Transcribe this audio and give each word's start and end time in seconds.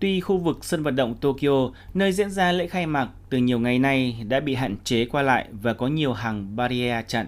Tuy 0.00 0.20
khu 0.20 0.38
vực 0.38 0.64
sân 0.64 0.82
vận 0.82 0.96
động 0.96 1.14
Tokyo, 1.14 1.70
nơi 1.94 2.12
diễn 2.12 2.30
ra 2.30 2.52
lễ 2.52 2.66
khai 2.66 2.86
mạc 2.86 3.08
từ 3.30 3.38
nhiều 3.38 3.58
ngày 3.58 3.78
nay 3.78 4.24
đã 4.28 4.40
bị 4.40 4.54
hạn 4.54 4.76
chế 4.84 5.04
qua 5.04 5.22
lại 5.22 5.48
và 5.52 5.72
có 5.72 5.86
nhiều 5.86 6.12
hàng 6.12 6.56
barrier 6.56 7.04
chặn, 7.06 7.26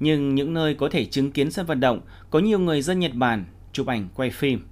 nhưng 0.00 0.34
những 0.34 0.54
nơi 0.54 0.74
có 0.74 0.88
thể 0.88 1.04
chứng 1.04 1.32
kiến 1.32 1.50
sân 1.50 1.66
vận 1.66 1.80
động 1.80 2.00
có 2.30 2.38
nhiều 2.38 2.58
người 2.58 2.82
dân 2.82 3.00
Nhật 3.00 3.14
Bản 3.14 3.44
chụp 3.72 3.86
ảnh 3.86 4.08
quay 4.14 4.30
phim. 4.30 4.66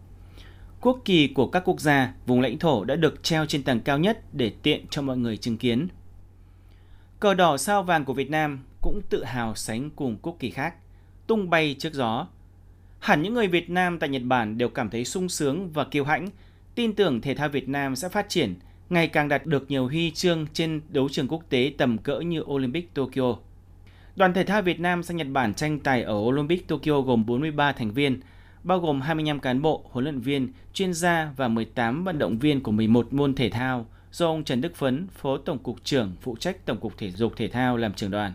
Quốc 0.80 1.00
kỳ 1.04 1.28
của 1.28 1.46
các 1.46 1.62
quốc 1.64 1.80
gia, 1.80 2.14
vùng 2.26 2.40
lãnh 2.40 2.58
thổ 2.58 2.84
đã 2.84 2.96
được 2.96 3.22
treo 3.22 3.46
trên 3.46 3.62
tầng 3.62 3.80
cao 3.80 3.98
nhất 3.98 4.20
để 4.32 4.52
tiện 4.62 4.86
cho 4.90 5.02
mọi 5.02 5.16
người 5.16 5.36
chứng 5.36 5.58
kiến. 5.58 5.88
Cờ 7.20 7.34
đỏ 7.34 7.56
sao 7.56 7.82
vàng 7.82 8.04
của 8.04 8.12
Việt 8.12 8.30
Nam 8.30 8.64
cũng 8.80 9.00
tự 9.10 9.24
hào 9.24 9.54
sánh 9.54 9.90
cùng 9.90 10.16
quốc 10.22 10.36
kỳ 10.38 10.50
khác, 10.50 10.74
tung 11.26 11.50
bay 11.50 11.76
trước 11.78 11.92
gió. 11.92 12.26
Hẳn 12.98 13.22
những 13.22 13.34
người 13.34 13.46
Việt 13.46 13.70
Nam 13.70 13.98
tại 13.98 14.08
Nhật 14.08 14.22
Bản 14.22 14.58
đều 14.58 14.68
cảm 14.68 14.90
thấy 14.90 15.04
sung 15.04 15.28
sướng 15.28 15.70
và 15.70 15.84
kiêu 15.84 16.04
hãnh, 16.04 16.28
tin 16.76 16.94
tưởng 16.94 17.20
thể 17.20 17.34
thao 17.34 17.48
Việt 17.48 17.68
Nam 17.68 17.96
sẽ 17.96 18.08
phát 18.08 18.28
triển, 18.28 18.54
ngày 18.90 19.08
càng 19.08 19.28
đạt 19.28 19.46
được 19.46 19.70
nhiều 19.70 19.88
huy 19.88 20.10
chương 20.10 20.46
trên 20.52 20.80
đấu 20.88 21.08
trường 21.08 21.28
quốc 21.28 21.42
tế 21.48 21.72
tầm 21.78 21.98
cỡ 21.98 22.20
như 22.20 22.40
Olympic 22.40 22.94
Tokyo. 22.94 23.36
Đoàn 24.16 24.34
thể 24.34 24.44
thao 24.44 24.62
Việt 24.62 24.80
Nam 24.80 25.02
sang 25.02 25.16
Nhật 25.16 25.26
Bản 25.32 25.54
tranh 25.54 25.78
tài 25.78 26.02
ở 26.02 26.14
Olympic 26.14 26.68
Tokyo 26.68 27.00
gồm 27.00 27.26
43 27.26 27.72
thành 27.72 27.90
viên, 27.90 28.20
bao 28.62 28.78
gồm 28.78 29.00
25 29.00 29.40
cán 29.40 29.62
bộ, 29.62 29.84
huấn 29.90 30.04
luyện 30.04 30.20
viên, 30.20 30.52
chuyên 30.72 30.94
gia 30.94 31.32
và 31.36 31.48
18 31.48 32.04
vận 32.04 32.18
động 32.18 32.38
viên 32.38 32.60
của 32.62 32.72
11 32.72 33.12
môn 33.12 33.34
thể 33.34 33.50
thao 33.50 33.86
do 34.12 34.26
ông 34.26 34.44
Trần 34.44 34.60
Đức 34.60 34.74
Phấn, 34.74 35.06
Phó 35.12 35.36
Tổng 35.36 35.58
cục 35.58 35.84
trưởng 35.84 36.12
phụ 36.20 36.36
trách 36.36 36.66
Tổng 36.66 36.80
cục 36.80 36.98
Thể 36.98 37.10
dục 37.10 37.32
Thể 37.36 37.48
thao 37.48 37.76
làm 37.76 37.92
trưởng 37.92 38.10
đoàn. 38.10 38.32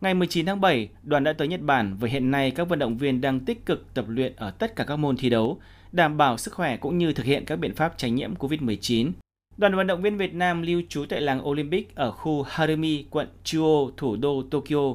Ngày 0.00 0.14
19 0.14 0.46
tháng 0.46 0.60
7, 0.60 0.88
đoàn 1.02 1.24
đã 1.24 1.32
tới 1.32 1.48
Nhật 1.48 1.60
Bản 1.60 1.96
và 2.00 2.08
hiện 2.08 2.30
nay 2.30 2.50
các 2.50 2.68
vận 2.68 2.78
động 2.78 2.96
viên 2.96 3.20
đang 3.20 3.40
tích 3.40 3.66
cực 3.66 3.94
tập 3.94 4.04
luyện 4.08 4.36
ở 4.36 4.50
tất 4.50 4.76
cả 4.76 4.84
các 4.84 4.96
môn 4.96 5.16
thi 5.16 5.30
đấu, 5.30 5.60
đảm 5.92 6.16
bảo 6.16 6.36
sức 6.36 6.54
khỏe 6.54 6.76
cũng 6.76 6.98
như 6.98 7.12
thực 7.12 7.26
hiện 7.26 7.44
các 7.44 7.56
biện 7.56 7.74
pháp 7.74 7.94
tránh 7.96 8.14
nhiễm 8.14 8.34
COVID-19. 8.34 9.12
Đoàn 9.56 9.76
vận 9.76 9.86
động 9.86 10.02
viên 10.02 10.16
Việt 10.16 10.34
Nam 10.34 10.62
lưu 10.62 10.82
trú 10.88 11.04
tại 11.08 11.20
làng 11.20 11.48
Olympic 11.48 11.94
ở 11.94 12.10
khu 12.12 12.42
Harumi, 12.42 13.04
quận 13.10 13.28
Chuo, 13.44 13.90
thủ 13.96 14.16
đô 14.16 14.42
Tokyo. 14.50 14.94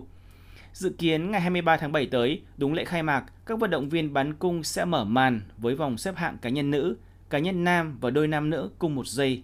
Dự 0.73 0.89
kiến 0.89 1.31
ngày 1.31 1.41
23 1.41 1.77
tháng 1.77 1.91
7 1.91 2.05
tới, 2.05 2.41
đúng 2.57 2.73
lễ 2.73 2.85
khai 2.85 3.03
mạc, 3.03 3.23
các 3.45 3.59
vận 3.59 3.71
động 3.71 3.89
viên 3.89 4.13
bắn 4.13 4.33
cung 4.33 4.63
sẽ 4.63 4.85
mở 4.85 5.03
màn 5.03 5.41
với 5.57 5.75
vòng 5.75 5.97
xếp 5.97 6.15
hạng 6.15 6.37
cá 6.37 6.49
nhân 6.49 6.71
nữ, 6.71 6.97
cá 7.29 7.39
nhân 7.39 7.63
nam 7.63 7.97
và 8.01 8.09
đôi 8.09 8.27
nam 8.27 8.49
nữ 8.49 8.69
cùng 8.79 8.95
một 8.95 9.07
giây. 9.07 9.43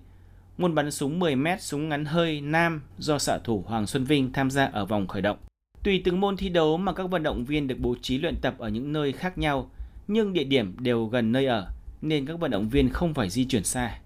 Môn 0.57 0.75
bắn 0.75 0.91
súng 0.91 1.19
10m 1.19 1.57
súng 1.57 1.89
ngắn 1.89 2.05
hơi 2.05 2.41
nam 2.41 2.81
do 2.97 3.19
xạ 3.19 3.37
thủ 3.43 3.63
Hoàng 3.67 3.87
Xuân 3.87 4.03
Vinh 4.03 4.33
tham 4.33 4.51
gia 4.51 4.65
ở 4.65 4.85
vòng 4.85 5.07
khởi 5.07 5.21
động. 5.21 5.37
Tùy 5.83 6.01
từng 6.05 6.19
môn 6.19 6.37
thi 6.37 6.49
đấu 6.49 6.77
mà 6.77 6.93
các 6.93 7.03
vận 7.09 7.23
động 7.23 7.45
viên 7.45 7.67
được 7.67 7.79
bố 7.79 7.95
trí 8.01 8.17
luyện 8.17 8.35
tập 8.41 8.55
ở 8.57 8.69
những 8.69 8.93
nơi 8.93 9.11
khác 9.11 9.37
nhau, 9.37 9.69
nhưng 10.07 10.33
địa 10.33 10.43
điểm 10.43 10.75
đều 10.79 11.05
gần 11.05 11.31
nơi 11.31 11.45
ở, 11.45 11.67
nên 12.01 12.25
các 12.25 12.39
vận 12.39 12.51
động 12.51 12.69
viên 12.69 12.89
không 12.89 13.13
phải 13.13 13.29
di 13.29 13.45
chuyển 13.45 13.63
xa. 13.63 13.97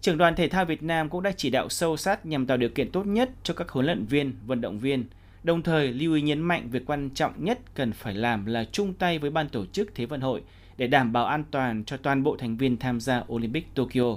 Trưởng 0.00 0.18
đoàn 0.18 0.34
thể 0.34 0.48
thao 0.48 0.64
Việt 0.64 0.82
Nam 0.82 1.08
cũng 1.08 1.22
đã 1.22 1.32
chỉ 1.36 1.50
đạo 1.50 1.68
sâu 1.68 1.96
sát 1.96 2.26
nhằm 2.26 2.46
tạo 2.46 2.56
điều 2.56 2.68
kiện 2.68 2.90
tốt 2.90 3.06
nhất 3.06 3.30
cho 3.42 3.54
các 3.54 3.68
huấn 3.68 3.86
luyện 3.86 4.04
viên, 4.04 4.32
vận 4.46 4.60
động 4.60 4.78
viên, 4.78 5.04
đồng 5.44 5.62
thời 5.62 5.92
lưu 5.92 6.14
ý 6.14 6.22
nhấn 6.22 6.40
mạnh 6.40 6.68
việc 6.70 6.86
quan 6.86 7.10
trọng 7.14 7.44
nhất 7.44 7.58
cần 7.74 7.92
phải 7.92 8.14
làm 8.14 8.46
là 8.46 8.64
chung 8.72 8.94
tay 8.94 9.18
với 9.18 9.30
ban 9.30 9.48
tổ 9.48 9.66
chức 9.66 9.94
Thế 9.94 10.06
vận 10.06 10.20
hội 10.20 10.42
để 10.76 10.86
đảm 10.86 11.12
bảo 11.12 11.26
an 11.26 11.44
toàn 11.50 11.84
cho 11.84 11.96
toàn 11.96 12.22
bộ 12.22 12.36
thành 12.36 12.56
viên 12.56 12.76
tham 12.76 13.00
gia 13.00 13.24
Olympic 13.32 13.74
Tokyo. 13.74 14.16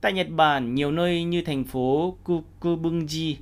Tại 0.00 0.12
Nhật 0.12 0.28
Bản, 0.30 0.74
nhiều 0.74 0.92
nơi 0.92 1.24
như 1.24 1.42
thành 1.42 1.64
phố 1.64 2.16
Kukubunji, 2.24 3.34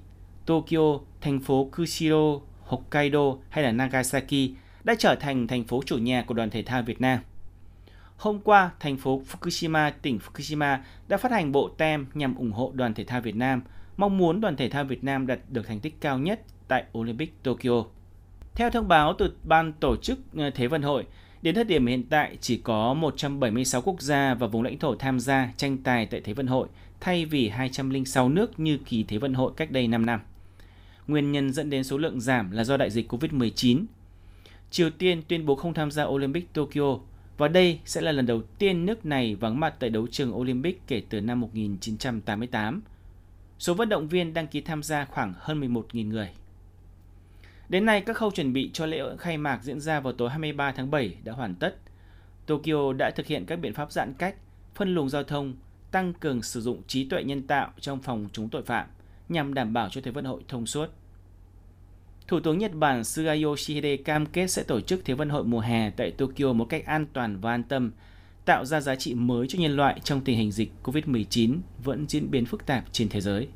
Tokyo, 0.47 1.00
thành 1.20 1.41
phố 1.41 1.70
Kushiro, 1.77 2.41
Hokkaido 2.64 3.37
hay 3.48 3.64
là 3.64 3.73
Nagasaki 3.73 4.50
đã 4.84 4.95
trở 4.98 5.14
thành 5.20 5.47
thành 5.47 5.64
phố 5.64 5.83
chủ 5.87 5.98
nhà 5.98 6.25
của 6.27 6.34
đoàn 6.34 6.50
thể 6.50 6.62
thao 6.62 6.83
Việt 6.83 7.00
Nam. 7.00 7.19
Hôm 8.17 8.41
qua, 8.41 8.70
thành 8.81 8.97
phố 8.97 9.22
Fukushima, 9.31 9.92
tỉnh 10.03 10.19
Fukushima 10.19 10.78
đã 11.09 11.17
phát 11.17 11.33
hành 11.33 11.53
bộ 11.53 11.69
tem 11.69 12.06
nhằm 12.15 12.34
ủng 12.34 12.53
hộ 12.53 12.72
đoàn 12.75 12.95
thể 12.95 13.05
thao 13.05 13.20
Việt 13.20 13.37
Nam, 13.37 13.62
mong 13.97 14.19
muốn 14.19 14.41
đoàn 14.41 14.56
thể 14.56 14.69
thao 14.69 14.84
Việt 14.84 15.05
Nam 15.05 15.27
đạt 15.27 15.39
được 15.48 15.67
thành 15.67 15.81
tích 15.81 16.00
cao 16.00 16.19
nhất 16.19 16.41
tại 16.69 16.84
Olympic 16.98 17.42
Tokyo. 17.42 17.84
Theo 18.54 18.71
thông 18.71 18.88
báo 18.88 19.15
từ 19.19 19.37
ban 19.44 19.72
tổ 19.72 19.97
chức 19.97 20.19
ờ, 20.37 20.50
Thế 20.50 20.66
vận 20.66 20.83
hội, 20.83 21.06
đến 21.43 21.54
thời 21.54 21.65
điểm 21.65 21.87
hiện 21.87 22.03
tại 22.10 22.37
chỉ 22.41 22.56
có 22.56 22.94
176 22.94 23.83
quốc 23.83 24.03
gia 24.03 24.34
và 24.34 24.47
vùng 24.47 24.62
lãnh 24.62 24.78
thổ 24.78 24.94
tham 24.94 25.21
gia 25.21 25.53
tranh 25.56 25.78
tài 25.78 26.06
tại 26.06 26.21
Thế 26.21 26.33
vận 26.33 26.47
hội 26.47 26.69
thay 27.00 27.25
vì 27.25 27.49
206 27.49 28.28
nước 28.28 28.60
như 28.60 28.78
kỳ 28.84 29.04
Thế 29.09 29.19
vận 29.19 29.34
hội 29.34 29.53
cách 29.56 29.71
đây 29.71 29.88
5 29.88 30.06
năm. 30.06 30.21
Nguyên 31.09 31.32
nhân 31.32 31.53
dẫn 31.53 31.70
đến 31.70 31.84
số 31.84 31.98
lượng 31.98 32.20
giảm 32.20 32.50
là 32.50 32.65
do 32.65 32.76
đại 32.76 32.91
dịch 32.91 33.12
COVID-19. 33.12 33.84
Triều 34.70 34.91
Tiên 34.91 35.22
tuyên 35.28 35.47
bố 35.47 35.54
không 35.54 35.75
tham 35.75 35.91
gia 35.91 36.04
Olympic 36.04 36.53
Tokyo 36.53 36.98
và 37.38 37.48
đây 37.48 37.81
sẽ 37.84 38.00
là 38.00 38.12
lần 38.12 38.26
đầu 38.26 38.42
tiên 38.59 38.87
nước 38.87 39.06
này 39.06 39.34
vắng 39.34 39.60
mặt 39.60 39.75
tại 39.78 39.91
đấu 39.91 40.06
trường 40.06 40.37
Olympic 40.37 40.87
kể 40.87 41.03
từ 41.09 41.20
năm 41.20 41.41
1988. 41.41 42.82
Số 43.59 43.75
vận 43.75 43.88
động 43.88 44.09
viên 44.09 44.34
đăng 44.34 44.47
ký 44.47 44.60
tham 44.60 44.82
gia 44.82 45.04
khoảng 45.04 45.34
hơn 45.38 45.60
11.000 45.60 46.09
người. 46.09 46.31
Đến 47.69 47.86
nay, 47.86 48.00
các 48.00 48.16
khâu 48.16 48.31
chuẩn 48.31 48.53
bị 48.53 48.71
cho 48.72 48.86
lễ 48.86 49.03
khai 49.19 49.38
mạc 49.38 49.62
diễn 49.62 49.81
ra 49.81 50.00
vào 50.00 50.12
tối 50.12 50.31
23 50.31 50.72
tháng 50.72 50.91
7 50.91 51.16
đã 51.25 51.32
hoàn 51.32 51.54
tất. 51.54 51.76
Tokyo 52.47 52.92
đã 52.92 53.10
thực 53.10 53.26
hiện 53.26 53.44
các 53.47 53.56
biện 53.56 53.75
pháp 53.75 53.92
giãn 53.92 54.15
cách, 54.19 54.36
phân 54.75 54.94
luồng 54.94 55.09
giao 55.09 55.22
thông, 55.22 55.54
tăng 55.91 56.12
cường 56.15 56.42
sử 56.42 56.60
dụng 56.60 56.82
trí 56.86 57.09
tuệ 57.09 57.25
nhân 57.25 57.42
tạo 57.42 57.71
trong 57.81 58.03
phòng 58.03 58.28
chống 58.32 58.48
tội 58.48 58.62
phạm 58.62 58.86
nhằm 59.28 59.54
đảm 59.54 59.72
bảo 59.72 59.88
cho 59.88 60.00
Thế 60.00 60.10
vận 60.10 60.24
hội 60.24 60.42
thông 60.48 60.66
suốt. 60.66 60.86
Thủ 62.28 62.40
tướng 62.40 62.58
Nhật 62.58 62.74
Bản 62.74 63.04
Suga 63.04 63.34
Yoshihide 63.44 63.96
cam 63.96 64.26
kết 64.26 64.46
sẽ 64.46 64.62
tổ 64.62 64.80
chức 64.80 65.04
Thế 65.04 65.14
vận 65.14 65.30
hội 65.30 65.44
mùa 65.44 65.60
hè 65.60 65.90
tại 65.90 66.10
Tokyo 66.10 66.52
một 66.52 66.64
cách 66.64 66.86
an 66.86 67.06
toàn 67.12 67.40
và 67.40 67.50
an 67.50 67.62
tâm, 67.62 67.92
tạo 68.44 68.64
ra 68.64 68.80
giá 68.80 68.96
trị 68.96 69.14
mới 69.14 69.46
cho 69.46 69.58
nhân 69.58 69.76
loại 69.76 70.00
trong 70.04 70.20
tình 70.20 70.38
hình 70.38 70.52
dịch 70.52 70.72
COVID-19 70.82 71.58
vẫn 71.84 72.06
diễn 72.08 72.30
biến 72.30 72.46
phức 72.46 72.66
tạp 72.66 72.84
trên 72.92 73.08
thế 73.08 73.20
giới. 73.20 73.48